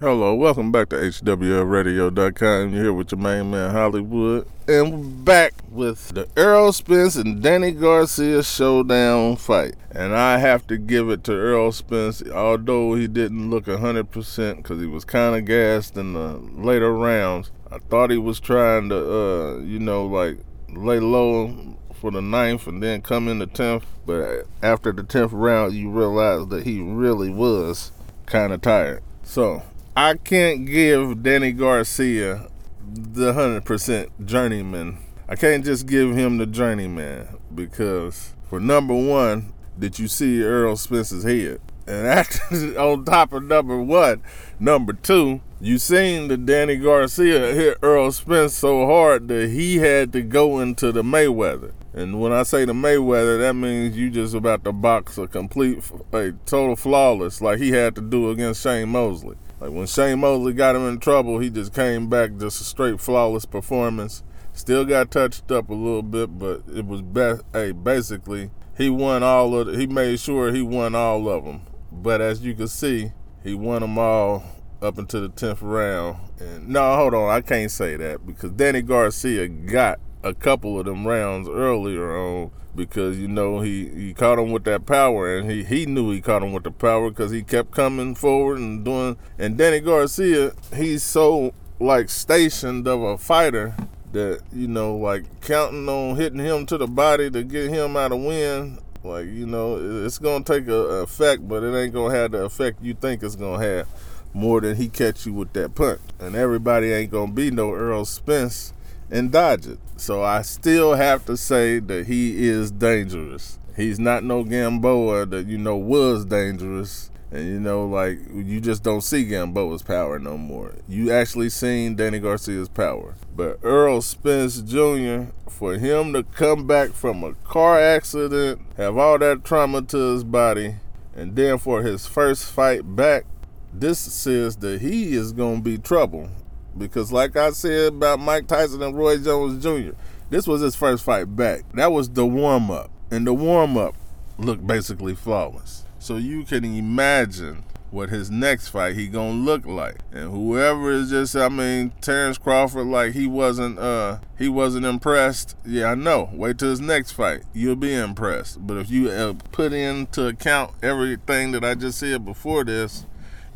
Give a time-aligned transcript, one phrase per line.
[0.00, 2.72] Hello, welcome back to HWRadio.com.
[2.72, 4.46] You're here with your main man Hollywood.
[4.68, 9.74] And we're back with the Earl Spence and Danny Garcia showdown fight.
[9.90, 14.80] And I have to give it to Earl Spence, although he didn't look 100% because
[14.80, 17.50] he was kind of gassed in the later rounds.
[17.68, 20.38] I thought he was trying to, uh, you know, like
[20.68, 23.82] lay low for the ninth and then come in the 10th.
[24.06, 27.90] But after the 10th round, you realize that he really was
[28.26, 29.02] kind of tired.
[29.24, 29.64] So
[30.00, 32.46] I can't give Danny Garcia
[32.88, 34.98] the 100% journeyman.
[35.28, 40.76] I can't just give him the journeyman because, for number one, did you see Earl
[40.76, 41.60] Spence's head?
[41.88, 44.22] And after, on top of number one,
[44.60, 50.12] number two, you seen the Danny Garcia hit Earl Spence so hard that he had
[50.12, 51.72] to go into the Mayweather.
[51.92, 55.82] And when I say the Mayweather, that means you just about to box a complete,
[56.12, 59.36] a total flawless, like he had to do against Shane Mosley.
[59.60, 63.00] Like when Shane Mosley got him in trouble, he just came back just a straight
[63.00, 64.22] flawless performance.
[64.52, 67.42] Still got touched up a little bit, but it was best.
[67.52, 69.74] Hey, basically, he won all of.
[69.76, 71.62] He made sure he won all of them.
[71.90, 74.44] But as you can see, he won them all
[74.80, 76.18] up until the tenth round.
[76.38, 80.86] And no, hold on, I can't say that because Danny Garcia got a couple of
[80.86, 85.50] them rounds earlier on because you know he, he caught him with that power and
[85.50, 88.84] he, he knew he caught him with the power because he kept coming forward and
[88.84, 93.74] doing and Danny Garcia he's so like stationed of a fighter
[94.12, 98.12] that you know like counting on hitting him to the body to get him out
[98.12, 102.14] of win like you know it's gonna take a, a effect but it ain't gonna
[102.14, 103.88] have the effect you think it's gonna have
[104.34, 106.00] more than he catch you with that punch.
[106.18, 108.72] And everybody ain't gonna be no Earl Spence
[109.10, 109.78] and dodge it.
[109.96, 113.58] So I still have to say that he is dangerous.
[113.76, 117.10] He's not no Gamboa that you know was dangerous.
[117.30, 120.74] And you know, like you just don't see Gamboa's power no more.
[120.88, 123.16] You actually seen Danny Garcia's power.
[123.36, 129.18] But Earl Spence Jr., for him to come back from a car accident, have all
[129.18, 130.76] that trauma to his body,
[131.14, 133.24] and then for his first fight back,
[133.72, 136.30] this says that he is gonna be trouble.
[136.78, 139.96] Because, like I said about Mike Tyson and Roy Jones Jr.,
[140.30, 141.62] this was his first fight back.
[141.74, 142.90] That was the warm up.
[143.10, 143.94] And the warm up
[144.38, 145.84] looked basically flawless.
[145.98, 149.96] So you can imagine what his next fight he gonna look like.
[150.12, 155.56] And whoever is just I mean Terrence Crawford like he wasn't uh he wasn't impressed.
[155.64, 156.30] Yeah, I know.
[156.32, 157.42] Wait till his next fight.
[157.52, 158.66] You'll be impressed.
[158.66, 163.06] But if you uh, put into account everything that I just said before this,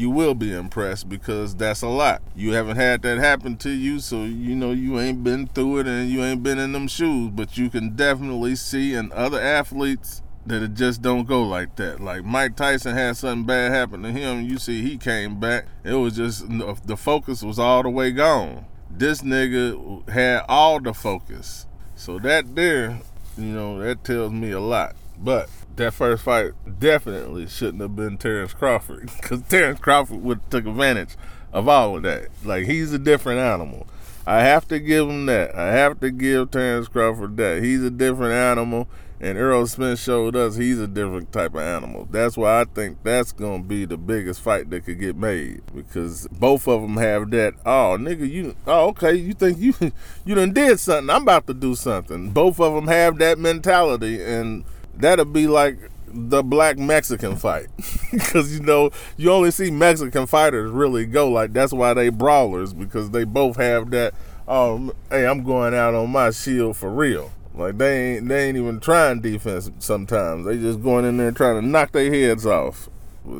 [0.00, 2.22] you will be impressed because that's a lot.
[2.34, 5.86] You haven't had that happen to you, so you know you ain't been through it
[5.86, 10.22] and you ain't been in them shoes, but you can definitely see in other athletes
[10.46, 12.00] that it just don't go like that.
[12.00, 15.66] Like Mike Tyson had something bad happen to him, you see he came back.
[15.84, 18.64] It was just the focus was all the way gone.
[18.90, 21.66] This nigga had all the focus.
[21.94, 23.00] So that there,
[23.36, 24.96] you know, that tells me a lot.
[25.22, 30.66] But that first fight definitely shouldn't have been Terrence Crawford because Terrence Crawford would took
[30.66, 31.16] advantage
[31.52, 32.28] of all of that.
[32.44, 33.86] Like he's a different animal.
[34.26, 35.54] I have to give him that.
[35.54, 37.62] I have to give Terrence Crawford that.
[37.62, 38.86] He's a different animal,
[39.20, 42.06] and Errol Spence showed us he's a different type of animal.
[42.10, 46.28] That's why I think that's gonna be the biggest fight that could get made because
[46.28, 47.54] both of them have that.
[47.66, 48.54] Oh, nigga, you.
[48.66, 49.14] Oh, okay.
[49.14, 49.74] You think you
[50.24, 51.10] you done did something?
[51.10, 52.30] I'm about to do something.
[52.30, 54.64] Both of them have that mentality, and
[55.00, 55.78] that'll be like
[56.12, 57.66] the black Mexican fight.
[58.10, 62.74] Because you know you only see Mexican fighters really go like that's why they brawlers
[62.74, 64.14] because they both have that
[64.48, 67.30] um hey I'm going out on my shield for real.
[67.54, 70.44] Like they ain't they ain't even trying defense sometimes.
[70.46, 72.88] They just going in there trying to knock their heads off.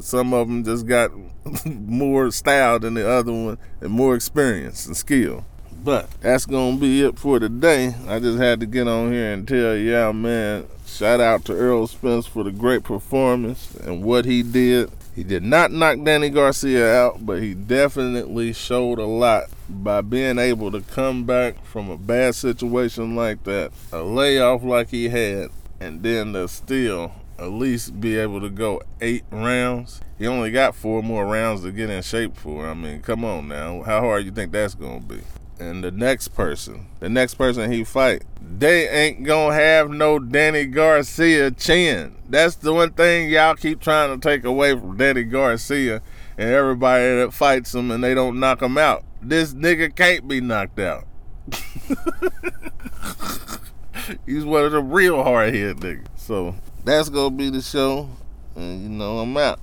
[0.00, 1.10] Some of them just got
[1.64, 5.44] more style than the other one and more experience and skill
[5.84, 9.46] but that's gonna be it for today I just had to get on here and
[9.46, 14.42] tell y'all man Shout out to Earl Spence for the great performance and what he
[14.42, 14.90] did.
[15.14, 20.38] He did not knock Danny Garcia out, but he definitely showed a lot by being
[20.38, 25.48] able to come back from a bad situation like that, a layoff like he had,
[25.78, 30.00] and then to still at least be able to go eight rounds.
[30.18, 32.66] He only got four more rounds to get in shape for.
[32.66, 33.82] I mean, come on now.
[33.84, 35.20] How hard you think that's going to be?
[35.60, 40.64] And the next person, the next person he fight, they ain't gonna have no Danny
[40.64, 42.16] Garcia chin.
[42.28, 46.00] That's the one thing y'all keep trying to take away from Danny Garcia
[46.38, 49.04] and everybody that fights him and they don't knock him out.
[49.20, 51.04] This nigga can't be knocked out.
[54.26, 56.06] He's one of the real hard head niggas.
[56.16, 56.54] So
[56.84, 58.08] that's gonna be the show.
[58.56, 59.60] And you know, I'm out.